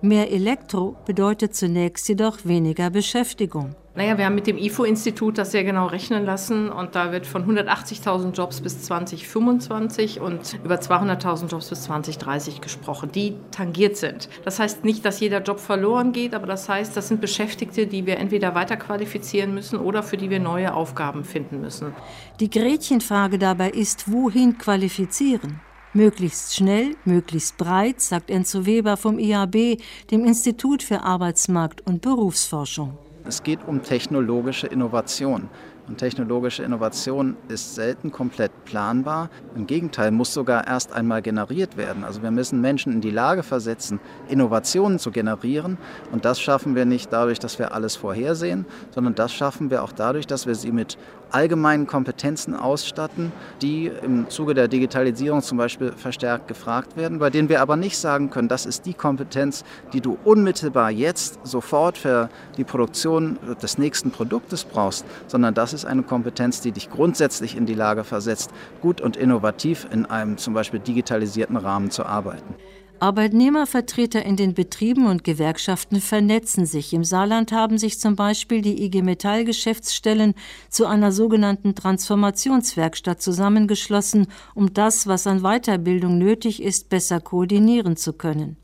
Mehr 0.01 0.31
Elektro 0.31 0.95
bedeutet 1.05 1.55
zunächst 1.55 2.07
jedoch 2.07 2.45
weniger 2.45 2.89
Beschäftigung. 2.89 3.75
Naja, 3.97 4.15
wir 4.19 4.25
haben 4.25 4.35
mit 4.35 4.45
dem 4.45 4.59
IFO-Institut 4.59 5.39
das 5.39 5.49
sehr 5.49 5.63
genau 5.63 5.87
rechnen 5.87 6.23
lassen 6.23 6.69
und 6.69 6.93
da 6.93 7.11
wird 7.11 7.25
von 7.25 7.49
180.000 7.49 8.31
Jobs 8.33 8.61
bis 8.61 8.83
2025 8.83 10.21
und 10.21 10.59
über 10.63 10.75
200.000 10.75 11.47
Jobs 11.47 11.69
bis 11.69 11.81
2030 11.81 12.61
gesprochen, 12.61 13.11
die 13.11 13.33
tangiert 13.49 13.97
sind. 13.97 14.29
Das 14.45 14.59
heißt 14.59 14.85
nicht, 14.85 15.03
dass 15.03 15.19
jeder 15.19 15.41
Job 15.41 15.59
verloren 15.59 16.11
geht, 16.11 16.35
aber 16.35 16.45
das 16.45 16.69
heißt, 16.69 16.95
das 16.95 17.07
sind 17.07 17.21
Beschäftigte, 17.21 17.87
die 17.87 18.05
wir 18.05 18.19
entweder 18.19 18.53
weiter 18.53 18.77
qualifizieren 18.77 19.55
müssen 19.55 19.79
oder 19.79 20.03
für 20.03 20.17
die 20.17 20.29
wir 20.29 20.39
neue 20.39 20.75
Aufgaben 20.75 21.23
finden 21.23 21.59
müssen. 21.59 21.91
Die 22.39 22.51
Gretchenfrage 22.51 23.39
dabei 23.39 23.71
ist, 23.71 24.11
wohin 24.11 24.59
qualifizieren? 24.59 25.59
Möglichst 25.93 26.55
schnell, 26.55 26.95
möglichst 27.03 27.57
breit, 27.57 27.99
sagt 27.99 28.29
Enzo 28.29 28.67
Weber 28.67 28.95
vom 28.95 29.17
IAB, 29.17 29.81
dem 30.11 30.23
Institut 30.23 30.83
für 30.83 31.01
Arbeitsmarkt 31.01 31.81
und 31.87 32.03
Berufsforschung. 32.03 32.95
Es 33.27 33.43
geht 33.43 33.59
um 33.67 33.83
technologische 33.83 34.67
Innovation. 34.67 35.49
Und 35.87 35.97
technologische 35.97 36.63
Innovation 36.63 37.37
ist 37.47 37.75
selten 37.75 38.11
komplett 38.11 38.51
planbar. 38.65 39.29
Im 39.55 39.67
Gegenteil, 39.67 40.11
muss 40.11 40.33
sogar 40.33 40.67
erst 40.67 40.93
einmal 40.93 41.21
generiert 41.21 41.77
werden. 41.77 42.03
Also 42.03 42.21
wir 42.23 42.31
müssen 42.31 42.61
Menschen 42.61 42.91
in 42.91 43.01
die 43.01 43.11
Lage 43.11 43.43
versetzen, 43.43 43.99
Innovationen 44.27 44.99
zu 44.99 45.11
generieren. 45.11 45.77
Und 46.11 46.25
das 46.25 46.39
schaffen 46.41 46.75
wir 46.75 46.85
nicht 46.85 47.11
dadurch, 47.11 47.39
dass 47.39 47.59
wir 47.59 47.73
alles 47.73 47.95
vorhersehen, 47.95 48.65
sondern 48.91 49.15
das 49.15 49.33
schaffen 49.33 49.69
wir 49.69 49.83
auch 49.83 49.91
dadurch, 49.91 50.27
dass 50.27 50.45
wir 50.45 50.55
sie 50.55 50.71
mit 50.71 50.97
allgemeinen 51.31 51.87
Kompetenzen 51.87 52.55
ausstatten, 52.55 53.31
die 53.61 53.91
im 54.03 54.29
Zuge 54.29 54.53
der 54.53 54.67
Digitalisierung 54.67 55.41
zum 55.41 55.57
Beispiel 55.57 55.91
verstärkt 55.91 56.47
gefragt 56.47 56.97
werden, 56.97 57.19
bei 57.19 57.29
denen 57.29 57.49
wir 57.49 57.61
aber 57.61 57.75
nicht 57.75 57.97
sagen 57.97 58.29
können, 58.29 58.47
das 58.47 58.65
ist 58.65 58.85
die 58.85 58.93
Kompetenz, 58.93 59.63
die 59.93 60.01
du 60.01 60.17
unmittelbar 60.23 60.91
jetzt 60.91 61.39
sofort 61.43 61.97
für 61.97 62.29
die 62.57 62.63
Produktion 62.63 63.37
des 63.61 63.77
nächsten 63.77 64.11
Produktes 64.11 64.63
brauchst, 64.63 65.05
sondern 65.27 65.53
das 65.53 65.73
ist 65.73 65.85
eine 65.85 66.03
Kompetenz, 66.03 66.61
die 66.61 66.71
dich 66.71 66.89
grundsätzlich 66.89 67.55
in 67.55 67.65
die 67.65 67.73
Lage 67.73 68.03
versetzt, 68.03 68.51
gut 68.81 69.01
und 69.01 69.17
innovativ 69.17 69.87
in 69.91 70.05
einem 70.05 70.37
zum 70.37 70.53
Beispiel 70.53 70.79
digitalisierten 70.79 71.57
Rahmen 71.57 71.91
zu 71.91 72.05
arbeiten. 72.05 72.55
Arbeitnehmervertreter 73.01 74.23
in 74.25 74.35
den 74.35 74.53
Betrieben 74.53 75.05
und 75.07 75.23
Gewerkschaften 75.23 76.01
vernetzen 76.01 76.65
sich. 76.65 76.93
Im 76.93 77.03
Saarland 77.03 77.51
haben 77.51 77.77
sich 77.77 77.99
zum 77.99 78.15
Beispiel 78.15 78.61
die 78.61 78.83
IG 78.83 79.01
Metall 79.01 79.45
Geschäftsstellen 79.45 80.33
zu 80.69 80.85
einer 80.85 81.11
sogenannten 81.11 81.75
Transformationswerkstatt 81.75 83.21
zusammengeschlossen, 83.21 84.27
um 84.55 84.73
das, 84.73 85.07
was 85.07 85.27
an 85.27 85.41
Weiterbildung 85.41 86.17
nötig 86.17 86.61
ist, 86.61 86.89
besser 86.89 87.19
koordinieren 87.19 87.97
zu 87.97 88.13
können. 88.13 88.57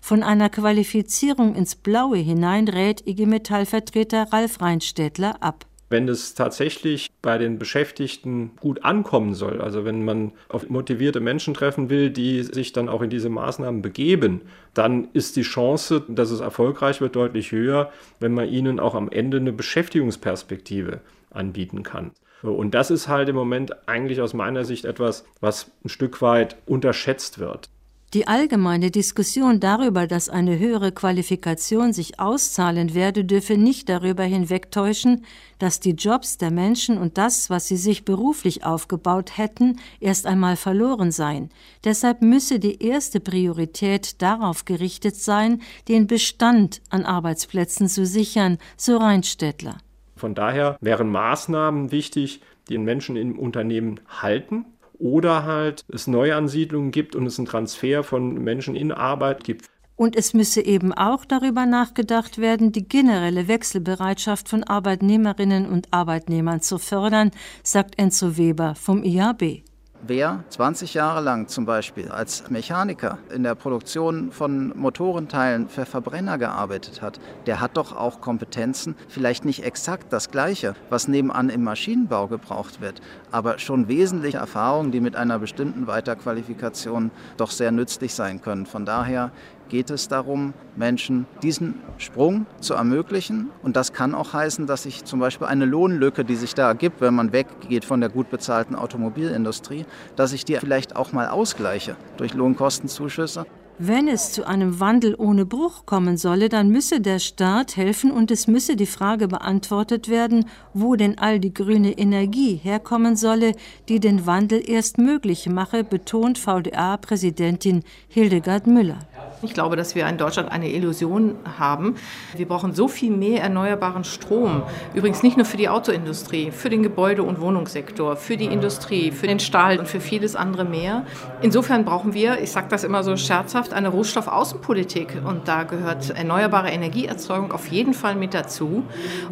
Von 0.00 0.22
einer 0.22 0.48
Qualifizierung 0.48 1.54
ins 1.54 1.74
Blaue 1.74 2.18
hinein 2.18 2.68
rät 2.68 3.06
IG 3.06 3.26
Metall-Vertreter 3.26 4.32
Ralf 4.32 4.60
Reinstädtler 4.60 5.42
ab 5.42 5.66
wenn 5.90 6.08
es 6.08 6.34
tatsächlich 6.34 7.08
bei 7.22 7.38
den 7.38 7.58
Beschäftigten 7.58 8.52
gut 8.60 8.84
ankommen 8.84 9.34
soll, 9.34 9.60
also 9.60 9.84
wenn 9.84 10.04
man 10.04 10.32
auf 10.48 10.68
motivierte 10.68 11.20
Menschen 11.20 11.54
treffen 11.54 11.90
will, 11.90 12.10
die 12.10 12.42
sich 12.42 12.72
dann 12.72 12.88
auch 12.88 13.02
in 13.02 13.10
diese 13.10 13.28
Maßnahmen 13.28 13.82
begeben, 13.82 14.42
dann 14.74 15.08
ist 15.12 15.36
die 15.36 15.42
Chance, 15.42 16.04
dass 16.08 16.30
es 16.30 16.40
erfolgreich 16.40 17.00
wird, 17.00 17.16
deutlich 17.16 17.52
höher, 17.52 17.90
wenn 18.20 18.34
man 18.34 18.48
ihnen 18.48 18.80
auch 18.80 18.94
am 18.94 19.10
Ende 19.10 19.38
eine 19.38 19.52
Beschäftigungsperspektive 19.52 21.00
anbieten 21.30 21.82
kann. 21.82 22.12
Und 22.42 22.74
das 22.74 22.90
ist 22.90 23.08
halt 23.08 23.28
im 23.28 23.36
Moment 23.36 23.88
eigentlich 23.88 24.20
aus 24.20 24.32
meiner 24.32 24.64
Sicht 24.64 24.84
etwas, 24.84 25.24
was 25.40 25.72
ein 25.84 25.88
Stück 25.88 26.22
weit 26.22 26.56
unterschätzt 26.66 27.38
wird. 27.38 27.68
Die 28.14 28.26
allgemeine 28.26 28.90
Diskussion 28.90 29.60
darüber, 29.60 30.06
dass 30.06 30.30
eine 30.30 30.58
höhere 30.58 30.92
Qualifikation 30.92 31.92
sich 31.92 32.18
auszahlen 32.18 32.94
werde, 32.94 33.22
dürfe 33.22 33.58
nicht 33.58 33.90
darüber 33.90 34.22
hinwegtäuschen, 34.22 35.26
dass 35.58 35.80
die 35.80 35.90
Jobs 35.90 36.38
der 36.38 36.50
Menschen 36.50 36.96
und 36.96 37.18
das, 37.18 37.50
was 37.50 37.68
sie 37.68 37.76
sich 37.76 38.06
beruflich 38.06 38.64
aufgebaut 38.64 39.36
hätten, 39.36 39.78
erst 40.00 40.26
einmal 40.26 40.56
verloren 40.56 41.10
seien. 41.10 41.50
Deshalb 41.84 42.22
müsse 42.22 42.58
die 42.58 42.82
erste 42.82 43.20
Priorität 43.20 44.22
darauf 44.22 44.64
gerichtet 44.64 45.16
sein, 45.16 45.60
den 45.88 46.06
Bestand 46.06 46.80
an 46.88 47.04
Arbeitsplätzen 47.04 47.88
zu 47.88 48.06
sichern, 48.06 48.56
so 48.78 48.96
Reinstädtler. 48.96 49.76
Von 50.16 50.34
daher 50.34 50.78
wären 50.80 51.10
Maßnahmen 51.10 51.92
wichtig, 51.92 52.40
die 52.70 52.74
den 52.74 52.84
Menschen 52.84 53.16
im 53.16 53.38
Unternehmen 53.38 54.00
halten 54.08 54.64
oder 54.98 55.44
halt 55.44 55.84
es 55.88 56.06
Neuansiedlungen 56.06 56.90
gibt 56.90 57.14
und 57.16 57.26
es 57.26 57.38
einen 57.38 57.46
Transfer 57.46 58.02
von 58.02 58.34
Menschen 58.42 58.74
in 58.74 58.92
Arbeit 58.92 59.44
gibt. 59.44 59.66
Und 59.96 60.14
es 60.14 60.32
müsse 60.32 60.64
eben 60.64 60.92
auch 60.92 61.24
darüber 61.24 61.66
nachgedacht 61.66 62.38
werden, 62.38 62.70
die 62.70 62.86
generelle 62.86 63.48
Wechselbereitschaft 63.48 64.48
von 64.48 64.62
Arbeitnehmerinnen 64.62 65.66
und 65.66 65.92
Arbeitnehmern 65.92 66.60
zu 66.60 66.78
fördern, 66.78 67.32
sagt 67.64 67.98
Enzo 67.98 68.36
Weber 68.36 68.76
vom 68.76 69.02
IAB. 69.02 69.64
Wer 70.06 70.44
20 70.50 70.94
Jahre 70.94 71.20
lang 71.20 71.48
zum 71.48 71.66
Beispiel 71.66 72.08
als 72.08 72.48
Mechaniker 72.50 73.18
in 73.34 73.42
der 73.42 73.56
Produktion 73.56 74.30
von 74.30 74.72
Motorenteilen 74.78 75.68
für 75.68 75.86
Verbrenner 75.86 76.38
gearbeitet 76.38 77.02
hat, 77.02 77.18
der 77.46 77.60
hat 77.60 77.76
doch 77.76 77.96
auch 77.96 78.20
Kompetenzen, 78.20 78.94
vielleicht 79.08 79.44
nicht 79.44 79.64
exakt 79.64 80.12
das 80.12 80.30
gleiche, 80.30 80.76
was 80.88 81.08
nebenan 81.08 81.50
im 81.50 81.64
Maschinenbau 81.64 82.28
gebraucht 82.28 82.80
wird, 82.80 83.02
aber 83.32 83.58
schon 83.58 83.88
wesentliche 83.88 84.38
Erfahrungen, 84.38 84.92
die 84.92 85.00
mit 85.00 85.16
einer 85.16 85.40
bestimmten 85.40 85.88
Weiterqualifikation 85.88 87.10
doch 87.36 87.50
sehr 87.50 87.72
nützlich 87.72 88.14
sein 88.14 88.40
können. 88.40 88.66
Von 88.66 88.86
daher 88.86 89.32
geht 89.68 89.90
es 89.90 90.08
darum, 90.08 90.54
Menschen 90.76 91.26
diesen 91.42 91.74
Sprung 91.98 92.46
zu 92.60 92.74
ermöglichen. 92.74 93.50
Und 93.62 93.76
das 93.76 93.92
kann 93.92 94.14
auch 94.14 94.32
heißen, 94.32 94.66
dass 94.66 94.84
sich 94.84 95.04
zum 95.04 95.20
Beispiel 95.20 95.46
eine 95.46 95.64
Lohnlücke, 95.64 96.24
die 96.24 96.36
sich 96.36 96.54
da 96.54 96.68
ergibt, 96.68 97.00
wenn 97.00 97.14
man 97.14 97.32
weggeht 97.32 97.84
von 97.84 98.00
der 98.00 98.08
gut 98.10 98.30
bezahlten 98.30 98.74
Automobilindustrie, 98.74 99.84
dass 100.16 100.32
ich 100.32 100.44
die 100.44 100.56
vielleicht 100.56 100.96
auch 100.96 101.12
mal 101.12 101.28
ausgleiche 101.28 101.96
durch 102.16 102.34
Lohnkostenzuschüsse 102.34 103.46
wenn 103.80 104.08
es 104.08 104.32
zu 104.32 104.44
einem 104.44 104.80
Wandel 104.80 105.14
ohne 105.16 105.46
Bruch 105.46 105.86
kommen 105.86 106.16
solle, 106.16 106.48
dann 106.48 106.68
müsse 106.68 107.00
der 107.00 107.20
Staat 107.20 107.76
helfen 107.76 108.10
und 108.10 108.32
es 108.32 108.48
müsse 108.48 108.74
die 108.74 108.86
Frage 108.86 109.28
beantwortet 109.28 110.08
werden, 110.08 110.46
wo 110.74 110.96
denn 110.96 111.16
all 111.18 111.38
die 111.38 111.54
grüne 111.54 111.92
Energie 111.92 112.56
herkommen 112.56 113.14
solle, 113.14 113.52
die 113.88 114.00
den 114.00 114.26
Wandel 114.26 114.68
erst 114.68 114.98
möglich 114.98 115.48
mache, 115.48 115.84
betont 115.84 116.38
VDA-Präsidentin 116.38 117.84
Hildegard 118.08 118.66
Müller. 118.66 118.98
Ich 119.42 119.54
glaube, 119.54 119.76
dass 119.76 119.94
wir 119.94 120.06
in 120.06 120.18
Deutschland 120.18 120.50
eine 120.50 120.70
Illusion 120.70 121.36
haben. 121.58 121.96
Wir 122.36 122.46
brauchen 122.46 122.74
so 122.74 122.88
viel 122.88 123.10
mehr 123.10 123.42
erneuerbaren 123.42 124.04
Strom. 124.04 124.62
Übrigens 124.94 125.22
nicht 125.22 125.36
nur 125.36 125.46
für 125.46 125.56
die 125.56 125.68
Autoindustrie, 125.68 126.50
für 126.50 126.70
den 126.70 126.82
Gebäude- 126.82 127.22
und 127.22 127.40
Wohnungssektor, 127.40 128.16
für 128.16 128.36
die 128.36 128.46
Industrie, 128.46 129.10
für 129.12 129.26
den 129.26 129.40
Stahl 129.40 129.78
und 129.78 129.88
für 129.88 130.00
vieles 130.00 130.36
andere 130.36 130.64
mehr. 130.64 131.04
Insofern 131.42 131.84
brauchen 131.84 132.14
wir, 132.14 132.40
ich 132.40 132.50
sage 132.50 132.66
das 132.68 132.84
immer 132.84 133.02
so 133.02 133.16
scherzhaft, 133.16 133.72
eine 133.72 133.88
Rohstoffaußenpolitik 133.88 135.22
und 135.24 135.48
da 135.48 135.64
gehört 135.64 136.10
erneuerbare 136.10 136.70
Energieerzeugung 136.70 137.52
auf 137.52 137.68
jeden 137.68 137.94
Fall 137.94 138.14
mit 138.14 138.34
dazu. 138.34 138.84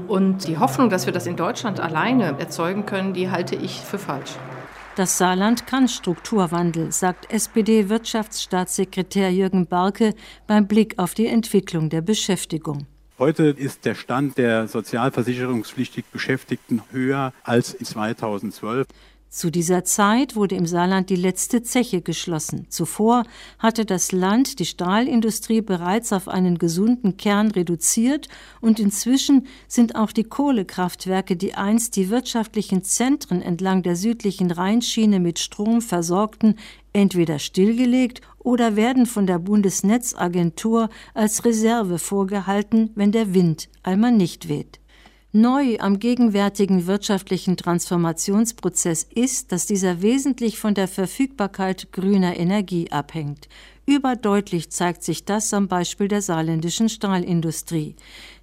Und 0.09 0.47
die 0.47 0.59
Hoffnung, 0.59 0.91
dass 0.91 1.07
wir 1.07 1.13
das 1.13 1.27
in 1.27 1.37
Deutschland 1.37 1.81
alleine 1.81 2.39
erzeugen 2.39 2.87
können, 2.87 3.13
die 3.13 3.31
halte 3.31 3.55
ich 3.57 3.81
für 3.81 3.99
falsch. 3.99 4.33
Das 4.97 5.19
Saarland 5.19 5.67
kann 5.67 5.89
Strukturwandel, 5.89 6.91
sagt 6.91 7.31
SPD-Wirtschaftsstaatssekretär 7.31 9.31
Jürgen 9.31 9.67
Barke 9.67 10.15
beim 10.47 10.67
Blick 10.67 10.99
auf 10.99 11.13
die 11.13 11.27
Entwicklung 11.27 11.91
der 11.91 12.01
Beschäftigung. 12.01 12.87
Heute 13.19 13.49
ist 13.49 13.85
der 13.85 13.95
Stand 13.95 14.39
der 14.39 14.69
sozialversicherungspflichtig 14.69 16.07
Beschäftigten 16.07 16.83
höher 16.93 17.35
als 17.43 17.77
2012. 17.77 18.87
Zu 19.37 19.51
dieser 19.51 19.85
Zeit 19.85 20.35
wurde 20.35 20.55
im 20.55 20.65
Saarland 20.65 21.11
die 21.11 21.15
letzte 21.15 21.63
Zeche 21.63 22.01
geschlossen. 22.01 22.69
Zuvor 22.71 23.25
hatte 23.59 23.85
das 23.85 24.11
Land 24.11 24.61
die 24.61 24.65
Stahlindustrie 24.65 25.61
bereits 25.61 26.15
auf 26.15 26.27
einen 26.27 26.57
gesunden 26.57 27.19
Kern 27.19 27.51
reduziert 27.51 28.31
und 28.63 28.81
inzwischen 28.81 29.47
sind 29.69 29.95
auch 29.95 30.13
die 30.13 30.25
Kohlekraftwerke, 30.25 31.37
die 31.37 31.53
einst 31.53 31.97
die 31.97 32.09
wirtschaftlichen 32.09 32.83
Zentren 32.83 33.43
entlang 33.43 33.83
der 33.83 33.97
südlichen 33.97 34.51
Rheinschiene 34.51 35.21
mit 35.21 35.39
Strom 35.39 35.83
versorgten, 35.83 36.55
entweder 36.95 37.39
stillgelegt 37.39 38.23
oder 38.39 38.75
werden 38.75 39.05
von 39.05 39.27
der 39.27 39.39
Bundesnetzagentur 39.39 40.89
als 41.13 41.45
Reserve 41.45 41.99
vorgehalten, 41.99 42.89
wenn 42.95 43.13
der 43.13 43.35
Wind 43.35 43.69
einmal 43.83 44.13
nicht 44.13 44.49
weht. 44.49 44.81
Neu 45.39 45.77
am 45.81 45.99
gegenwärtigen 45.99 46.87
wirtschaftlichen 46.87 47.59
Transformationsprozess 47.59 49.07
ist, 49.15 49.53
dass 49.53 49.67
dieser 49.67 50.01
wesentlich 50.01 50.59
von 50.59 50.73
der 50.73 50.89
Verfügbarkeit 50.89 51.93
grüner 51.93 52.39
Energie 52.39 52.91
abhängt. 52.91 53.47
Überdeutlich 53.85 54.71
zeigt 54.71 55.03
sich 55.03 55.27
das 55.27 55.53
am 55.53 55.69
Beispiel 55.69 56.09
der 56.09 56.23
saarländischen 56.23 56.89
Stahlindustrie. 56.89 57.97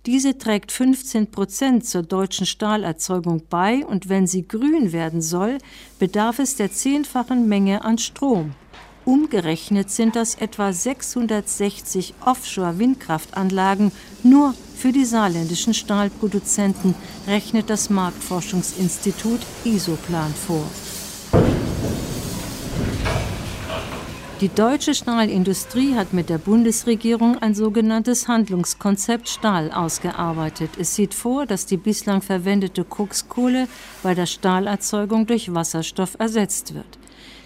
Diese 0.06 0.38
trägt 0.38 0.72
15 0.72 1.32
Prozent 1.32 1.84
zur 1.88 2.04
deutschen 2.04 2.46
Stahlerzeugung 2.46 3.42
bei 3.50 3.84
und 3.84 4.08
wenn 4.08 4.28
sie 4.28 4.48
grün 4.48 4.92
werden 4.92 5.24
soll, 5.24 5.58
bedarf 5.98 6.38
es 6.38 6.58
der 6.58 6.72
zehnfachen 6.72 7.50
Menge 7.50 7.84
an 7.84 7.98
Strom. 7.98 8.52
Umgerechnet 9.04 9.90
sind 9.90 10.16
das 10.16 10.36
etwa 10.36 10.72
660 10.72 12.14
Offshore-Windkraftanlagen 12.24 13.92
nur 14.22 14.54
für 14.84 14.92
die 14.92 15.06
saarländischen 15.06 15.74
Stahlproduzenten, 15.74 16.94
rechnet 17.26 17.70
das 17.70 17.90
Marktforschungsinstitut 17.90 19.40
Isoplan 19.64 20.34
vor. 20.34 20.66
Die 24.42 24.50
deutsche 24.50 24.94
Stahlindustrie 24.94 25.96
hat 25.96 26.12
mit 26.12 26.30
der 26.30 26.38
Bundesregierung 26.38 27.38
ein 27.38 27.56
sogenanntes 27.56 28.28
Handlungskonzept 28.28 29.30
Stahl 29.30 29.72
ausgearbeitet. 29.72 30.72
Es 30.78 30.96
sieht 30.96 31.14
vor, 31.14 31.46
dass 31.46 31.66
die 31.66 31.78
bislang 31.78 32.22
verwendete 32.22 32.84
Kokskohle 32.84 33.70
bei 34.04 34.16
der 34.16 34.26
Stahlerzeugung 34.26 35.28
durch 35.28 35.54
Wasserstoff 35.54 36.18
ersetzt 36.20 36.74
wird. 36.74 37.00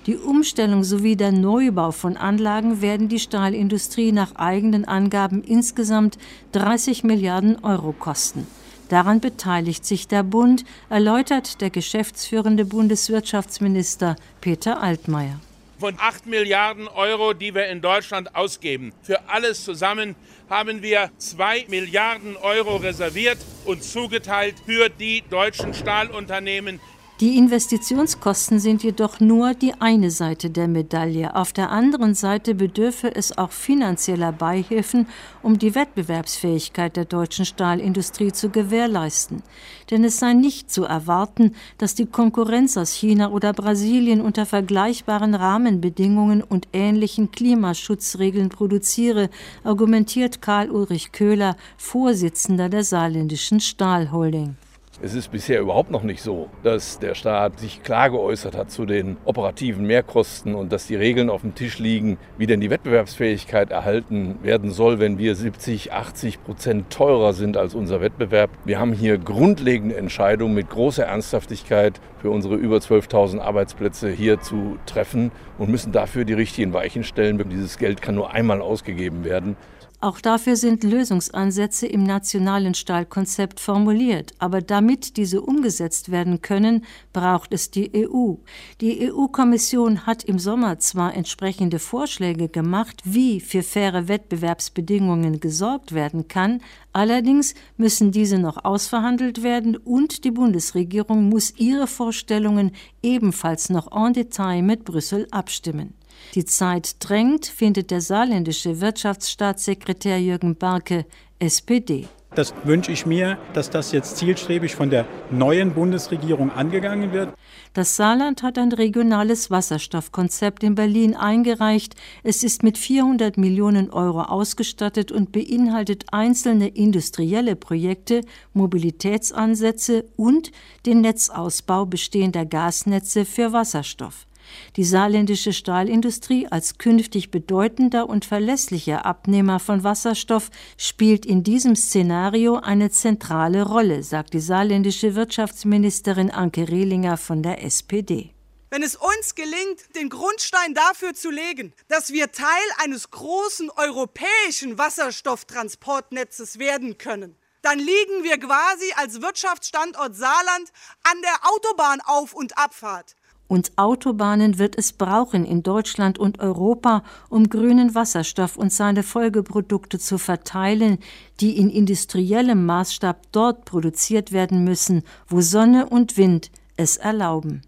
Die 0.07 0.15
Umstellung 0.15 0.85
sowie 0.85 1.17
der 1.17 1.33
Neubau 1.33 1.91
von 1.91 2.15
Anlagen 2.15 2.81
werden 2.81 3.09
die 3.09 3.19
Stahlindustrie 3.19 4.13
nach 4.13 4.35
eigenen 4.35 4.85
Angaben 4.85 5.43
insgesamt 5.43 6.17
30 6.53 7.03
Milliarden 7.03 7.61
Euro 7.61 7.91
kosten. 7.91 8.47
Daran 8.87 9.19
beteiligt 9.19 9.85
sich 9.85 10.07
der 10.07 10.23
Bund, 10.23 10.63
erläutert 10.89 11.59
der 11.59 11.71
geschäftsführende 11.71 12.63
Bundeswirtschaftsminister 12.63 14.15
Peter 14.39 14.81
Altmaier. 14.81 15.41
Von 15.77 15.95
8 15.99 16.25
Milliarden 16.25 16.87
Euro, 16.87 17.33
die 17.33 17.53
wir 17.53 17.67
in 17.67 17.81
Deutschland 17.81 18.33
ausgeben, 18.33 18.93
für 19.03 19.27
alles 19.27 19.65
zusammen 19.65 20.15
haben 20.49 20.81
wir 20.81 21.11
2 21.17 21.65
Milliarden 21.67 22.37
Euro 22.37 22.77
reserviert 22.77 23.39
und 23.65 23.83
zugeteilt 23.83 24.55
für 24.65 24.87
die 24.87 25.21
deutschen 25.29 25.73
Stahlunternehmen 25.73 26.79
die 27.19 27.35
Investitionskosten 27.35 28.59
sind 28.59 28.83
jedoch 28.83 29.19
nur 29.19 29.55
die 29.55 29.73
eine 29.79 30.11
Seite 30.11 30.51
der 30.51 30.67
Medaille. 30.67 31.35
Auf 31.35 31.51
der 31.51 31.71
anderen 31.71 32.13
Seite 32.13 32.53
bedürfe 32.53 33.15
es 33.15 33.35
auch 33.35 33.49
finanzieller 33.51 34.31
Beihilfen, 34.31 35.07
um 35.41 35.57
die 35.57 35.73
Wettbewerbsfähigkeit 35.73 36.95
der 36.95 37.05
deutschen 37.05 37.45
Stahlindustrie 37.45 38.31
zu 38.31 38.49
gewährleisten. 38.49 39.41
Denn 39.89 40.03
es 40.03 40.19
sei 40.19 40.33
nicht 40.33 40.69
zu 40.69 40.83
erwarten, 40.83 41.55
dass 41.79 41.95
die 41.95 42.05
Konkurrenz 42.05 42.77
aus 42.77 42.91
China 42.91 43.31
oder 43.31 43.51
Brasilien 43.51 44.21
unter 44.21 44.45
vergleichbaren 44.45 45.33
Rahmenbedingungen 45.33 46.43
und 46.43 46.67
ähnlichen 46.71 47.31
Klimaschutzregeln 47.31 48.49
produziere, 48.49 49.31
argumentiert 49.63 50.43
Karl 50.43 50.69
Ulrich 50.69 51.11
Köhler, 51.13 51.57
Vorsitzender 51.77 52.69
der 52.69 52.83
saarländischen 52.83 53.59
Stahlholding. 53.59 54.55
Es 54.99 55.13
ist 55.13 55.31
bisher 55.31 55.61
überhaupt 55.61 55.91
noch 55.91 56.01
nicht 56.01 56.23
so, 56.23 56.49
dass 56.63 56.97
der 56.97 57.13
Staat 57.13 57.59
sich 57.59 57.83
klar 57.83 58.09
geäußert 58.09 58.57
hat 58.57 58.71
zu 58.71 58.87
den 58.87 59.17
operativen 59.25 59.85
Mehrkosten 59.85 60.55
und 60.55 60.71
dass 60.71 60.87
die 60.87 60.95
Regeln 60.95 61.29
auf 61.29 61.41
dem 61.41 61.53
Tisch 61.53 61.77
liegen, 61.77 62.17
wie 62.39 62.47
denn 62.47 62.61
die 62.61 62.71
Wettbewerbsfähigkeit 62.71 63.69
erhalten 63.69 64.39
werden 64.41 64.71
soll, 64.71 64.97
wenn 64.97 65.19
wir 65.19 65.35
70, 65.35 65.93
80 65.93 66.43
Prozent 66.43 66.89
teurer 66.89 67.33
sind 67.33 67.57
als 67.57 67.75
unser 67.75 68.01
Wettbewerb. 68.01 68.49
Wir 68.65 68.79
haben 68.79 68.91
hier 68.91 69.19
grundlegende 69.19 69.95
Entscheidungen 69.95 70.55
mit 70.55 70.71
großer 70.71 71.05
Ernsthaftigkeit 71.05 72.01
für 72.19 72.31
unsere 72.31 72.55
über 72.55 72.77
12.000 72.77 73.39
Arbeitsplätze 73.39 74.09
hier 74.09 74.41
zu 74.41 74.79
treffen 74.87 75.31
und 75.59 75.69
müssen 75.69 75.91
dafür 75.91 76.25
die 76.25 76.33
richtigen 76.33 76.73
Weichen 76.73 77.03
stellen. 77.03 77.37
Dieses 77.49 77.77
Geld 77.77 78.01
kann 78.01 78.15
nur 78.15 78.33
einmal 78.33 78.61
ausgegeben 78.61 79.23
werden. 79.23 79.57
Auch 79.99 80.21
dafür 80.21 80.55
sind 80.55 80.83
Lösungsansätze 80.83 81.87
im 81.87 82.03
nationalen 82.03 82.75
Stahlkonzept 82.75 83.59
formuliert. 83.59 84.33
Aber 84.37 84.61
damit 84.61 85.17
diese 85.17 85.41
umgesetzt 85.41 86.11
werden 86.11 86.43
können, 86.43 86.85
braucht 87.13 87.51
es 87.51 87.71
die 87.71 87.91
EU. 87.95 88.35
Die 88.79 89.11
EU-Kommission 89.11 90.05
hat 90.05 90.23
im 90.23 90.37
Sommer 90.37 90.77
zwar 90.77 91.15
entsprechende 91.15 91.79
Vorschläge 91.79 92.47
gemacht, 92.47 93.01
wie 93.05 93.39
für 93.39 93.63
faire 93.63 94.07
Wettbewerbsbedingungen 94.07 95.39
gesorgt 95.39 95.93
werden 95.93 96.27
kann, 96.27 96.61
allerdings 96.93 97.55
müssen 97.75 98.11
diese 98.11 98.37
noch 98.37 98.63
ausverhandelt 98.65 99.41
werden 99.41 99.75
und 99.75 100.25
die 100.25 100.31
Bundesregierung 100.31 101.27
muss 101.27 101.55
ihre 101.57 101.87
Vorstellungen 101.87 102.71
ebenfalls 103.01 103.71
noch 103.71 103.91
en 103.91 104.13
Detail 104.13 104.61
mit 104.61 104.85
Brüssel 104.85 105.27
abstimmen. 105.31 105.96
Die 106.35 106.45
Zeit 106.45 106.95
drängt, 106.99 107.45
findet 107.45 107.91
der 107.91 108.01
saarländische 108.01 108.81
Wirtschaftsstaatssekretär 108.81 110.19
Jürgen 110.19 110.55
Barke, 110.55 111.05
SPD. 111.39 112.07
Das 112.35 112.53
wünsche 112.65 112.91
ich 112.91 113.05
mir, 113.05 113.39
dass 113.53 113.69
das 113.69 113.91
jetzt 113.91 114.17
zielstrebig 114.17 114.75
von 114.75 114.91
der 114.91 115.07
neuen 115.31 115.73
Bundesregierung 115.73 116.51
angegangen 116.51 117.11
wird. 117.11 117.33
Das 117.73 117.95
Saarland 117.95 118.43
hat 118.43 118.59
ein 118.59 118.71
regionales 118.71 119.49
Wasserstoffkonzept 119.49 120.61
in 120.63 120.75
Berlin 120.75 121.15
eingereicht. 121.15 121.95
Es 122.23 122.43
ist 122.43 122.61
mit 122.61 122.77
400 122.77 123.37
Millionen 123.37 123.89
Euro 123.89 124.21
ausgestattet 124.21 125.11
und 125.11 125.31
beinhaltet 125.31 126.05
einzelne 126.11 126.67
industrielle 126.67 127.55
Projekte, 127.55 128.21
Mobilitätsansätze 128.53 130.05
und 130.15 130.51
den 130.85 131.01
Netzausbau 131.01 131.85
bestehender 131.85 132.45
Gasnetze 132.45 133.25
für 133.25 133.51
Wasserstoff. 133.53 134.27
Die 134.75 134.83
saarländische 134.83 135.53
Stahlindustrie 135.53 136.47
als 136.47 136.77
künftig 136.77 137.31
bedeutender 137.31 138.07
und 138.09 138.25
verlässlicher 138.25 139.05
Abnehmer 139.05 139.59
von 139.59 139.83
Wasserstoff 139.83 140.49
spielt 140.77 141.25
in 141.25 141.43
diesem 141.43 141.75
Szenario 141.75 142.57
eine 142.57 142.89
zentrale 142.91 143.63
Rolle, 143.63 144.03
sagt 144.03 144.33
die 144.33 144.39
saarländische 144.39 145.15
Wirtschaftsministerin 145.15 146.31
Anke 146.31 146.69
Rehlinger 146.69 147.17
von 147.17 147.43
der 147.43 147.63
SPD. 147.63 148.33
Wenn 148.69 148.83
es 148.83 148.97
uns 148.97 149.35
gelingt, 149.35 149.95
den 149.95 150.09
Grundstein 150.09 150.73
dafür 150.73 151.13
zu 151.13 151.31
legen, 151.31 151.73
dass 151.87 152.11
wir 152.11 152.33
Teil 152.33 152.47
eines 152.83 153.09
großen 153.11 153.69
europäischen 153.69 154.77
Wasserstofftransportnetzes 154.77 156.59
werden 156.59 156.97
können, 156.97 157.37
dann 157.61 157.79
liegen 157.79 158.23
wir 158.23 158.37
quasi 158.37 158.91
als 158.95 159.21
Wirtschaftsstandort 159.21 160.15
Saarland 160.15 160.71
an 161.03 161.21
der 161.21 161.35
Autobahnauf- 161.51 162.33
und 162.33 162.57
Abfahrt. 162.57 163.15
Und 163.47 163.71
Autobahnen 163.77 164.59
wird 164.59 164.77
es 164.77 164.91
brauchen 164.93 165.45
in 165.45 165.63
Deutschland 165.63 166.19
und 166.19 166.39
Europa, 166.39 167.03
um 167.29 167.49
grünen 167.49 167.95
Wasserstoff 167.95 168.57
und 168.57 168.73
seine 168.73 169.03
Folgeprodukte 169.03 169.99
zu 169.99 170.17
verteilen, 170.17 170.99
die 171.39 171.57
in 171.57 171.69
industriellem 171.69 172.65
Maßstab 172.65 173.21
dort 173.31 173.65
produziert 173.65 174.31
werden 174.31 174.63
müssen, 174.63 175.03
wo 175.27 175.41
Sonne 175.41 175.87
und 175.87 176.17
Wind 176.17 176.51
es 176.75 176.97
erlauben. 176.97 177.61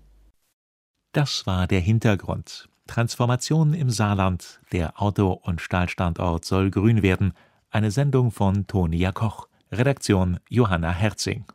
Das 1.13 1.47
war 1.47 1.65
der 1.65 1.79
Hintergrund. 1.79 2.69
Transformation 2.85 3.73
im 3.73 3.89
Saarland. 3.89 4.59
Der 4.71 5.01
Auto- 5.01 5.39
und 5.43 5.61
Stahlstandort 5.61 6.43
soll 6.43 6.71
grün 6.71 7.03
werden. 7.03 7.33
Eine 7.69 7.91
Sendung 7.91 8.31
von 8.31 8.67
Tonia 8.67 9.11
Koch. 9.11 9.47
Redaktion 9.71 10.39
Johanna 10.49 10.91
Herzing. 10.91 11.45